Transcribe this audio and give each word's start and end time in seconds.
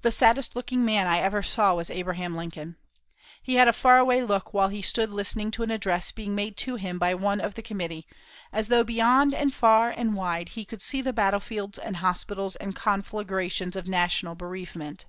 The 0.00 0.10
saddest 0.10 0.56
looking 0.56 0.86
man 0.86 1.06
I 1.06 1.18
ever 1.18 1.42
saw 1.42 1.74
was 1.74 1.90
Abraham 1.90 2.34
Lincoln. 2.34 2.76
He 3.42 3.56
had 3.56 3.68
a 3.68 3.74
far 3.74 3.98
away 3.98 4.22
look 4.24 4.54
while 4.54 4.68
he 4.68 4.80
stood 4.80 5.10
listening 5.10 5.50
to 5.50 5.62
an 5.62 5.70
address 5.70 6.12
being 6.12 6.34
made 6.34 6.56
to 6.56 6.76
him 6.76 6.98
by 6.98 7.12
one 7.14 7.42
of 7.42 7.56
the 7.56 7.60
committee, 7.62 8.06
as 8.54 8.68
though 8.68 8.84
beyond 8.84 9.34
and 9.34 9.52
far 9.52 9.90
and 9.90 10.14
wide 10.14 10.48
he 10.56 10.64
could 10.64 10.80
see 10.80 11.02
the 11.02 11.12
battlefields 11.12 11.78
and 11.78 11.96
hospitals 11.98 12.56
and 12.56 12.74
conflagrations 12.74 13.76
of 13.76 13.86
national 13.86 14.34
bereavement. 14.34 15.04